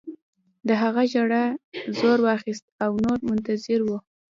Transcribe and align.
د 0.67 0.69
هغه 0.81 1.03
ژړا 1.13 1.45
زور 1.97 2.17
واخیست 2.27 2.65
او 2.85 2.91
نور 3.03 3.19
منتظر 3.29 3.79
وو 3.83 3.97